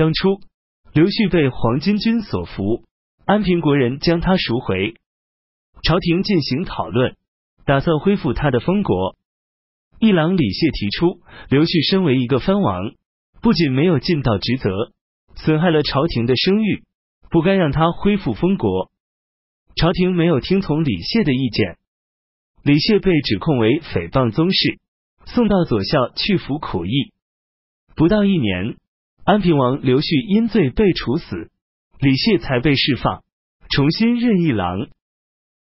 [0.00, 0.40] 当初
[0.94, 2.84] 刘旭被黄巾军所俘，
[3.26, 4.94] 安平国人将他赎回，
[5.82, 7.18] 朝廷进行讨论，
[7.66, 9.18] 打算恢复他的封国。
[9.98, 12.94] 一郎李谢提出，刘旭身为一个藩王，
[13.42, 14.70] 不仅没有尽到职责，
[15.34, 16.82] 损害了朝廷的声誉，
[17.28, 18.90] 不该让他恢复封国。
[19.76, 21.76] 朝廷没有听从李谢的意见，
[22.62, 24.78] 李谢被指控为诽谤宗室，
[25.26, 27.12] 送到左校去服苦役。
[27.94, 28.78] 不到一年，
[29.24, 31.50] 安平王刘旭因罪被处死，
[32.00, 33.22] 李谢才被释放，
[33.68, 34.88] 重新任一郎。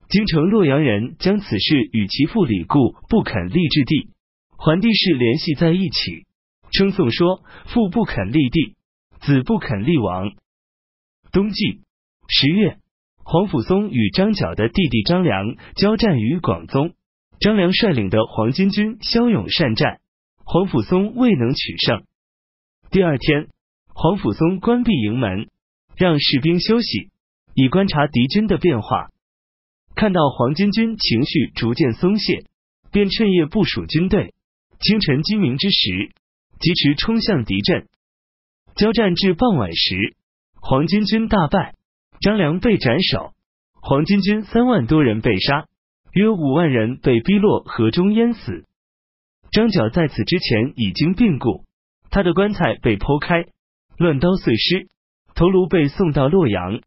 [0.09, 4.09] 京城洛阳人将此事与其父李固不肯立质地。
[4.57, 6.25] 桓帝氏联系在一起，
[6.71, 8.75] 称颂说：“父不肯立帝，
[9.19, 10.31] 子不肯立王。”
[11.31, 11.81] 冬季
[12.27, 12.77] 十月，
[13.23, 16.93] 黄甫松与张角的弟弟张良交战于广宗，
[17.39, 19.99] 张良率领的黄巾军骁勇善战，
[20.43, 22.03] 黄甫松未能取胜。
[22.91, 23.47] 第二天，
[23.87, 25.47] 黄甫松关闭营门，
[25.95, 27.09] 让士兵休息，
[27.53, 29.07] 以观察敌军的变化。
[29.95, 32.43] 看到黄巾军情绪逐渐松懈，
[32.91, 34.33] 便趁夜部署军队。
[34.81, 36.11] 清晨鸡鸣之时，
[36.59, 37.87] 疾驰冲向敌阵。
[38.75, 40.17] 交战至傍晚时，
[40.59, 41.75] 黄巾军大败，
[42.19, 43.31] 张良被斩首，
[43.81, 45.65] 黄巾军三万多人被杀，
[46.11, 48.65] 约五万人被逼落河中淹死。
[49.49, 51.63] 张角在此之前已经病故，
[52.11, 53.45] 他的棺材被剖开，
[53.97, 54.89] 乱刀碎尸，
[55.33, 56.81] 头颅被送到洛阳。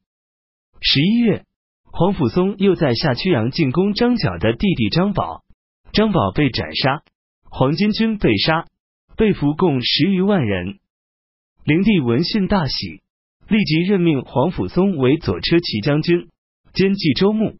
[0.81, 1.45] 十一月，
[1.85, 5.43] 黄甫松又在下曲阳进攻张角的弟弟张宝，
[5.93, 7.03] 张宝被斩杀。
[7.51, 8.67] 黄巾军被杀，
[9.17, 10.79] 被俘共十余万人。
[11.65, 13.01] 灵帝闻讯大喜，
[13.49, 16.29] 立即任命黄甫松为左车骑将军，
[16.75, 17.57] 兼冀州牧，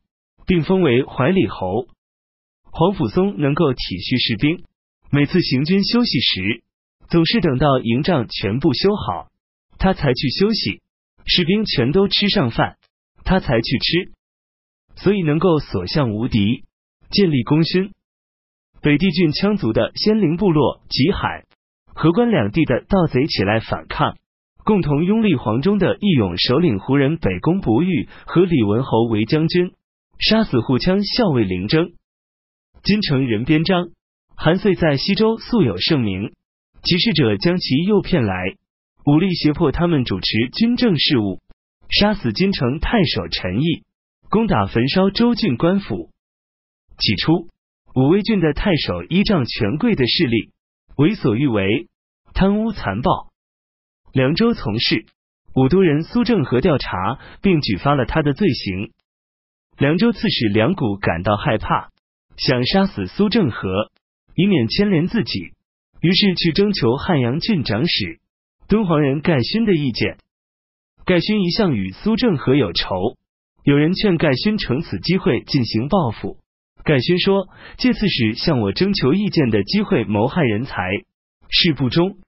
[0.47, 1.87] 并封为怀里侯。
[2.71, 4.65] 黄甫松能够体恤士兵，
[5.11, 6.63] 每次行军休息时，
[7.09, 9.29] 总是等到营帐全部修好，
[9.79, 10.81] 他才去休息；
[11.27, 12.77] 士兵全都吃上饭，
[13.25, 14.13] 他才去吃，
[14.97, 16.65] 所以能够所向无敌，
[17.11, 17.93] 建立功勋。
[18.81, 21.45] 北地郡羌族的仙灵部落吉海、
[21.87, 24.17] 河关两地的盗贼起来反抗，
[24.65, 29.73] 共同拥立黄忠的义勇首领胡人北宫不遇和李文侯为将军，
[30.19, 31.93] 杀死护羌校尉林征。
[32.83, 33.89] 金城人边章、
[34.37, 36.35] 韩遂在西周素有盛名，
[36.85, 38.57] 起事者将其诱骗来，
[39.07, 41.41] 武力胁迫他们主持军政事务，
[41.89, 43.85] 杀死金城太守陈毅，
[44.29, 46.11] 攻打焚烧州郡官府。
[46.99, 47.49] 起初。
[47.97, 50.51] 武威郡的太守依仗权贵的势力，
[50.97, 51.87] 为所欲为，
[52.35, 53.31] 贪污残暴。
[54.13, 55.07] 凉州从事
[55.55, 58.91] 武都人苏正和调查，并举发了他的罪行。
[59.79, 61.93] 凉州刺史梁谷感到害怕，
[62.37, 63.93] 想杀死苏正和，
[64.35, 65.54] 以免牵连自己，
[66.05, 68.21] 于是去征求汉阳郡长史
[68.69, 70.19] 敦煌人盖勋的意见。
[71.07, 73.17] 盖勋一向与苏正和有仇，
[73.65, 76.37] 有人劝盖勋乘此机会进行报复。
[76.85, 77.49] 盖勋说
[77.81, 80.77] ：“借刺史向我征求意见的机会谋害人才，
[81.49, 82.19] 是不忠；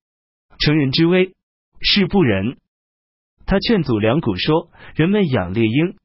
[0.58, 1.34] 成人之危，
[1.82, 2.56] 是不仁。”
[3.44, 5.96] 他劝阻梁谷说：“人们养猎鹰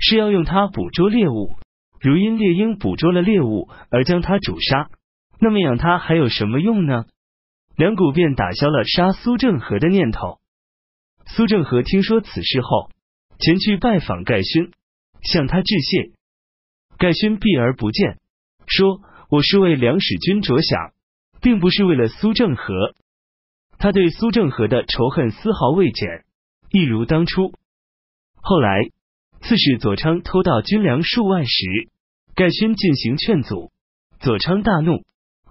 [0.00, 1.54] 是要用它捕捉猎物，
[2.00, 4.90] 如因猎鹰捕捉了猎物而将它煮杀，
[5.38, 7.04] 那么养它还有什么用呢？”
[7.80, 10.38] 梁谷便打消了杀苏正和的念头。
[11.24, 12.90] 苏正和听说此事后，
[13.38, 14.70] 前去拜访盖勋，
[15.22, 16.12] 向他致谢。
[16.98, 18.18] 盖勋避而不见，
[18.66, 19.00] 说
[19.32, 20.92] ：“我是为梁使君着想，
[21.40, 22.94] 并不是为了苏正和。”
[23.80, 26.26] 他对苏正和的仇恨丝毫未减，
[26.70, 27.54] 一如当初。
[28.34, 28.90] 后来，
[29.40, 31.88] 刺史左昌偷盗军粮数万时，
[32.34, 33.72] 盖勋进行劝阻，
[34.18, 35.02] 左昌大怒，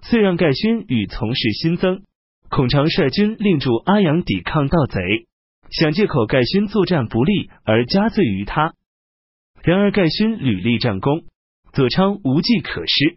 [0.02, 2.04] 遂让盖勋与从事新增。
[2.50, 5.00] 孔常率军令驻阿阳抵抗盗贼，
[5.70, 8.74] 想借口盖勋作战不利而加罪于他。
[9.62, 11.24] 然而盖勋屡立战功。
[11.72, 13.16] 左昌无计可施，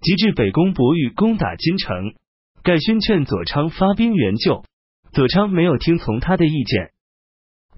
[0.00, 2.14] 及至北宫博玉攻打金城，
[2.62, 4.64] 盖勋劝左昌发兵援救，
[5.12, 6.92] 左昌没有听从他的意见。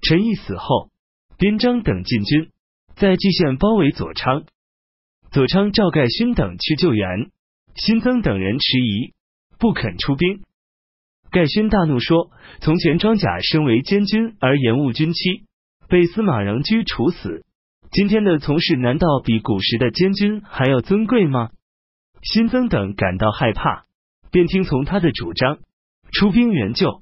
[0.01, 0.89] 陈毅死后，
[1.37, 2.51] 边章等进军，
[2.95, 4.45] 在蓟县包围左昌，
[5.29, 7.29] 左昌召盖勋等去救援，
[7.75, 9.13] 新增等人迟疑，
[9.59, 10.41] 不肯出兵。
[11.31, 12.29] 盖勋大怒说
[12.59, 15.45] ：“从前庄甲身为监军而延误军期，
[15.87, 17.45] 被司马穰苴处死。”
[17.89, 21.51] 今天的从事难道比古时的监军还要尊贵吗？
[22.21, 23.85] 新增等感到害怕，
[24.29, 25.59] 便听从他的主张，
[26.11, 27.01] 出兵援救。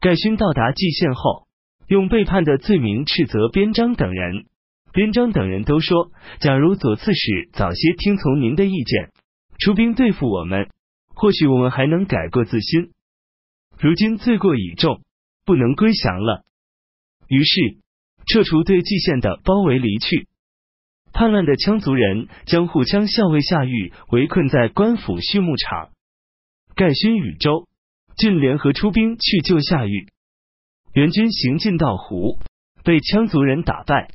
[0.00, 1.46] 盖勋到达蓟县后，
[1.86, 4.46] 用背叛的罪名斥责边章等人。
[4.92, 9.10] 边章等人都说：假如左刺史早些听从您的意见，
[9.58, 10.70] 出兵对付我们，
[11.14, 12.93] 或许我们还能改过自新。
[13.84, 15.02] 如今罪过已重，
[15.44, 16.42] 不能归降了。
[17.28, 17.76] 于是
[18.26, 20.26] 撤除对蓟县的包围，离去。
[21.12, 25.90] 叛乱的羌族人将护羌校尉夏玉围困在官府畜牧场。
[26.74, 27.68] 盖勋与周
[28.16, 30.08] 郡联合出兵去救夏玉，
[30.94, 32.38] 援军行进到湖，
[32.84, 34.14] 被羌族人打败。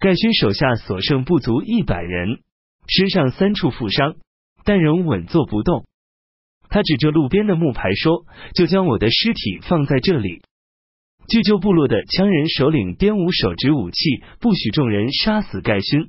[0.00, 2.40] 盖勋手下所剩不足一百人，
[2.86, 4.16] 身上三处负伤，
[4.64, 5.84] 但仍稳坐不动。
[6.70, 8.24] 他指着路边的木牌说
[8.54, 10.42] ：“就将我的尸体放在这里。”
[11.28, 16.08] 巨旧部落的羌人首领边武手执武器，不许众人杀死盖勋，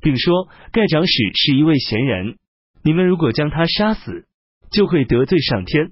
[0.00, 2.36] 并说：“盖长史是一位贤人，
[2.84, 4.26] 你们如果将他杀死，
[4.70, 5.90] 就会得罪上天。”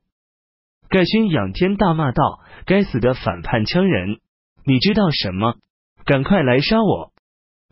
[0.89, 4.21] 盖勋仰天大骂道：“该死的反叛羌人，
[4.65, 5.57] 你知道什么？
[6.05, 7.13] 赶快来杀我！”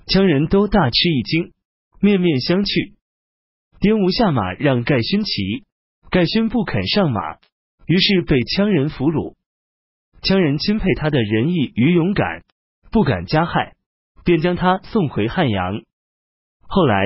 [0.07, 1.53] 羌人都大吃一惊，
[2.01, 2.95] 面面相觑。
[3.81, 5.66] 边无下马让盖勋骑，
[6.17, 7.21] 盖勋不肯上马，
[7.87, 9.35] 于是被羌人俘虏。
[10.23, 12.43] 羌人钦佩他的仁义与勇敢，
[12.91, 13.75] 不敢加害，
[14.25, 15.83] 便将他送回汉阳。
[16.63, 17.05] 后来，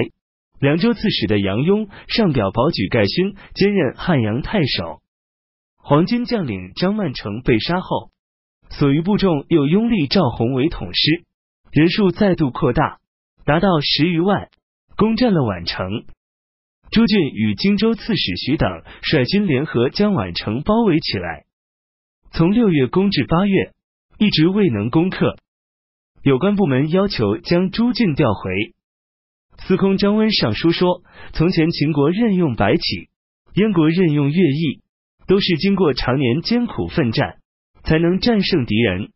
[0.60, 5.00] 凉州刺史的杨雍上表保举盖勋兼任汉阳太守。
[5.76, 8.12] 黄巾将领张曼成被杀后，
[8.68, 11.24] 所余部众又拥立赵弘为统师。
[11.72, 13.00] 人数再度扩大，
[13.44, 14.50] 达到十余万，
[14.96, 16.04] 攻占了宛城。
[16.90, 18.68] 朱俊与荆州刺史徐等
[19.00, 21.44] 率军联合将宛城包围起来。
[22.32, 23.72] 从六月攻至八月，
[24.18, 25.36] 一直未能攻克。
[26.24, 28.74] 有关部门要求将朱俊调回。
[29.58, 31.02] 司空张温上书说：
[31.32, 33.08] 从前秦国任用白起，
[33.54, 34.80] 燕国任用乐毅，
[35.28, 37.36] 都是经过常年艰苦奋战，
[37.84, 39.12] 才能战胜敌人。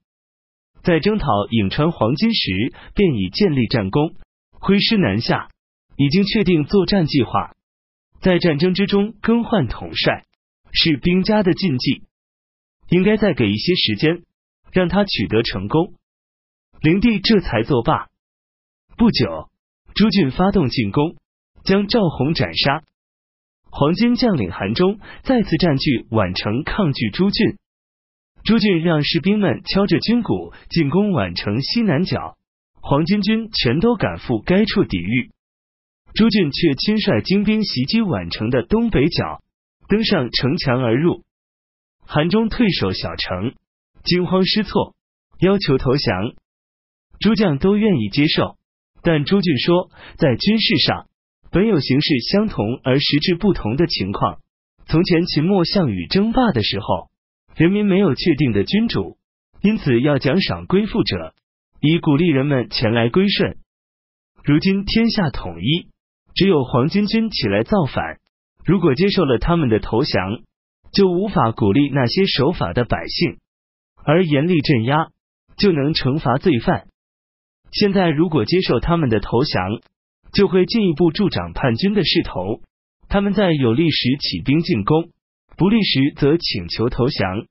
[0.84, 4.14] 在征讨颍川黄金时，便已建立战功，
[4.52, 5.48] 挥师南下，
[5.96, 7.53] 已经确定作战计划。
[8.24, 10.24] 在战争之中更换统帅，
[10.72, 12.04] 是兵家的禁忌，
[12.88, 14.22] 应该再给一些时间，
[14.72, 15.92] 让他取得成功。
[16.80, 18.06] 灵帝这才作罢。
[18.96, 19.50] 不久，
[19.94, 21.16] 朱俊发动进攻，
[21.64, 22.82] 将赵弘斩杀。
[23.70, 27.58] 黄巾将领韩忠再次占据宛城，抗拒朱俊。
[28.42, 32.38] 朱俊让士兵们敲着军鼓进攻宛城西南角，
[32.80, 35.30] 黄巾军全都赶赴该处抵御。
[36.14, 39.42] 朱俊却亲率精兵袭击宛城的东北角，
[39.88, 41.24] 登上城墙而入。
[42.06, 43.54] 韩忠退守小城，
[44.04, 44.94] 惊慌失措，
[45.40, 46.34] 要求投降。
[47.18, 48.56] 诸将都愿意接受，
[49.02, 51.08] 但朱俊说，在军事上
[51.50, 54.38] 本有形式相同而实质不同的情况。
[54.86, 57.10] 从前秦末项羽争霸的时候。
[57.56, 59.16] 人民没有确定的君主，
[59.62, 61.36] 因此要奖赏归附者，
[61.80, 63.58] 以鼓励人们前来归顺。
[64.42, 65.86] 如今天下统一，
[66.34, 68.18] 只有黄巾军起来造反，
[68.64, 70.42] 如果接受了他们的投降，
[70.92, 73.38] 就无法鼓励那些守法的百姓，
[74.04, 75.08] 而严厉镇压
[75.56, 76.88] 就能惩罚罪犯。
[77.70, 79.80] 现在如果接受他们的投降，
[80.32, 82.60] 就会进一步助长叛军的势头。
[83.08, 85.10] 他们在有利时起兵进攻。
[85.56, 87.46] 不利时则请求投降，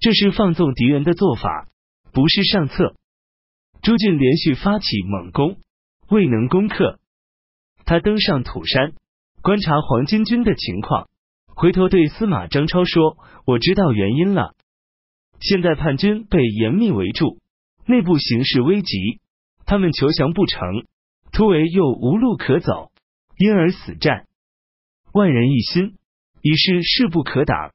[0.00, 1.68] 这是放纵敌人的做法，
[2.14, 2.94] 不是上策。
[3.82, 5.58] 朱俊连续发起猛攻，
[6.08, 6.99] 未能攻克。
[7.90, 8.92] 他登上土山，
[9.42, 11.08] 观察黄巾军的情况，
[11.48, 14.54] 回头对司马张超说：“我知道原因了。
[15.40, 17.40] 现在叛军被严密围住，
[17.86, 19.18] 内部形势危急，
[19.66, 20.84] 他们求降不成，
[21.32, 22.92] 突围又无路可走，
[23.36, 24.28] 因而死战。
[25.12, 25.96] 万人一心。”
[26.42, 27.72] 已是势不可挡，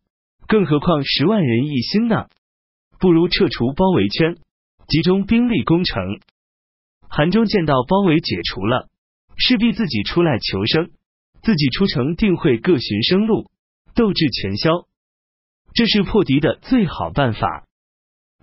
[0.48, 2.28] 更何况十万人一心呢？
[3.02, 4.38] 不如撤除包围圈，
[4.88, 6.22] 集中兵力攻城。
[7.10, 8.88] 韩忠见到包围解除了，
[9.38, 10.92] 势必自己出来求生，
[11.44, 13.50] 自己出城定会各寻生路，
[13.94, 14.88] 斗志全消。
[15.74, 17.66] 这是破敌的最好办法。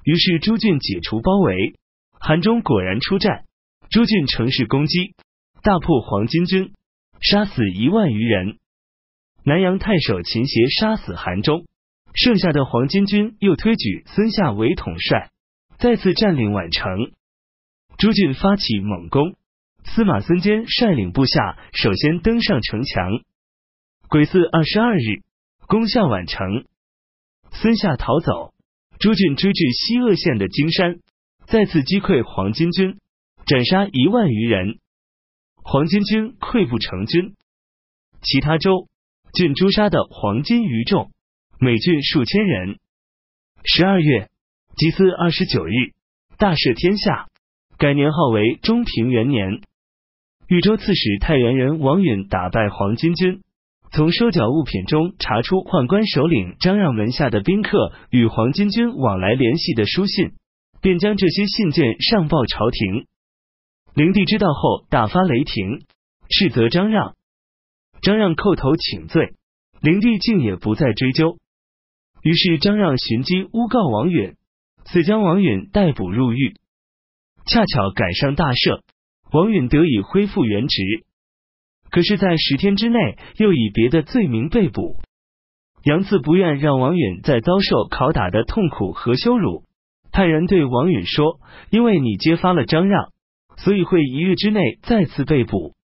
[0.05, 1.79] 于是朱俊解除包围，
[2.21, 3.45] 韩忠果然出战，
[3.89, 5.15] 朱俊乘势攻击，
[5.63, 6.73] 大破黄巾军，
[7.21, 8.59] 杀死一万余人。
[9.45, 11.65] 南阳太守秦协杀死韩忠，
[12.15, 15.31] 剩下的黄巾军又推举孙夏为统帅，
[15.79, 17.13] 再次占领宛城。
[17.97, 19.37] 朱俊发起猛攻，
[19.85, 23.23] 司马孙坚率领部下首先登上城墙。
[24.09, 25.23] 癸巳二十二日，
[25.67, 26.67] 攻下宛城，
[27.51, 28.55] 孙夏逃走，
[28.99, 31.01] 朱俊追至西鄂县的荆山，
[31.47, 32.99] 再次击溃黄巾军，
[33.45, 34.79] 斩杀一万余人。
[35.57, 37.35] 黄巾军溃不成军，
[38.23, 38.89] 其他州。
[39.35, 41.11] 郡诛杀的黄巾余众，
[41.59, 42.79] 每郡数千人。
[43.65, 44.29] 十二月
[44.77, 45.73] 祭祀二十九日，
[46.37, 47.29] 大赦天下，
[47.79, 49.63] 改年号为中平元年。
[50.53, 53.41] 豫州刺史太原人王允打败黄巾军，
[53.91, 60.33] 从收缴物品中查出宦官首领张让门下的宾客与黄巾军往来联系的书信，
[60.83, 63.07] 便将这些信件上报朝廷。
[63.95, 65.87] 灵帝知道后大发雷霆，
[66.29, 67.15] 斥责张让。
[68.03, 69.33] 张让叩头请罪，
[69.81, 71.39] 灵帝竟也不再追究。
[72.23, 74.35] 于是张让寻机诬告王允，
[74.85, 76.57] 遂将王允逮捕入狱。
[77.47, 78.83] 恰巧赶上大赦，
[79.33, 80.83] 王允得以恢复原职。
[81.91, 85.01] 可是，在十天之内，又以别的罪名被捕。
[85.85, 89.65] 杨赐不愿让王允再遭受拷打的痛苦和羞辱，
[90.13, 93.11] 派人对王允说：“因为你揭发了张让，
[93.57, 95.75] 所以会一日之内再次被捕。”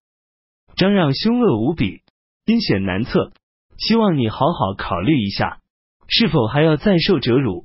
[0.77, 2.03] 张让凶恶无比，
[2.47, 3.33] 阴险难测，
[3.77, 5.59] 希望你好好考虑一下，
[6.07, 7.65] 是否还要再受折辱。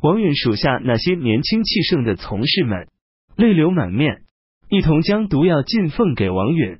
[0.00, 2.88] 王允属下那些年轻气盛的从事们，
[3.36, 4.22] 泪流满面，
[4.70, 6.78] 一同将毒药进奉给王允。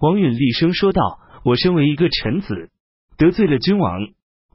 [0.00, 2.70] 王允厉声说道：“我身为一个臣子，
[3.18, 4.00] 得罪了君王，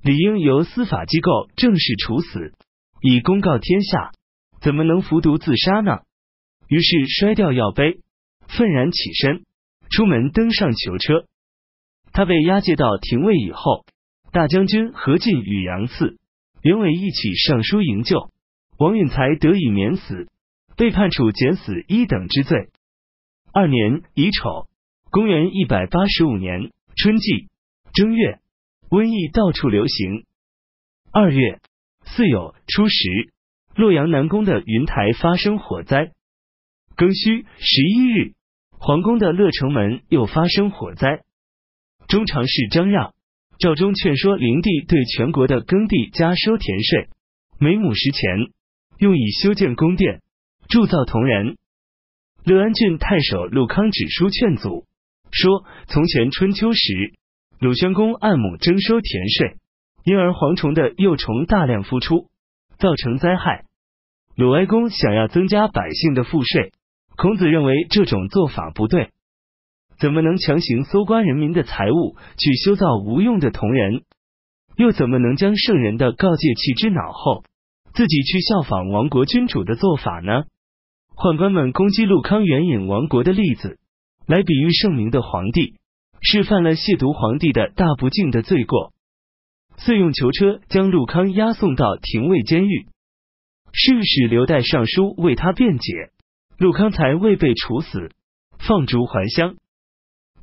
[0.01, 2.53] 理应由司法机构正式处死，
[3.01, 4.11] 以公告天下，
[4.61, 5.99] 怎么能服毒自杀呢？”
[6.69, 7.99] 于是摔掉药杯，
[8.47, 9.43] 愤然起身，
[9.89, 11.25] 出门登上囚车。
[12.13, 13.85] 他被押解到廷尉以后，
[14.31, 16.17] 大将军何进与杨赐、
[16.61, 18.31] 袁伟一起上书营救，
[18.77, 20.29] 王允才得以免死，
[20.77, 22.69] 被判处减死一等之罪。
[23.51, 24.69] 二年乙丑。
[25.09, 27.47] 公元一百八十五年春季
[27.93, 28.39] 正月，
[28.89, 30.25] 瘟疫到处流行。
[31.13, 31.61] 二月
[32.03, 33.31] 巳酉初十，
[33.73, 36.11] 洛阳南宫的云台发生火灾。
[36.97, 38.33] 庚戌十一日，
[38.71, 41.23] 皇宫的乐城门又发生火灾。
[42.09, 43.15] 中常侍张让、
[43.59, 47.07] 赵忠劝说灵帝对全国的耕地加收田税，
[47.59, 48.51] 每亩十钱，
[48.99, 50.21] 用以修建宫殿、
[50.67, 51.57] 铸造铜人。
[52.43, 54.85] 乐安郡太守陆康指书劝阻。
[55.31, 57.13] 说，从前春秋时，
[57.59, 59.57] 鲁宣公按亩征收田税，
[60.03, 62.27] 因而蝗虫的幼虫大量孵出，
[62.79, 63.65] 造成灾害。
[64.35, 66.71] 鲁哀公想要增加百姓的赋税，
[67.17, 69.09] 孔子认为这种做法不对，
[69.99, 74.03] 怎么能强行搜刮人民的财物去修造无用的铜人？
[74.77, 77.43] 又怎么能将圣人的告诫弃之脑后，
[77.93, 80.43] 自己去效仿亡国君主的做法呢？
[81.17, 83.79] 宦官们攻击陆康援引亡国的例子。
[84.27, 85.77] 来比喻圣明的皇帝
[86.21, 88.91] 是犯了亵渎皇帝的大不敬的罪过，
[89.77, 92.87] 遂用囚车将陆康押送到廷尉监狱。
[93.71, 96.11] 御史刘岱上书为他辩解，
[96.57, 98.11] 陆康才未被处死，
[98.59, 99.55] 放逐还乡。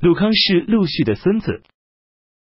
[0.01, 1.63] 陆康是陆续的孙子。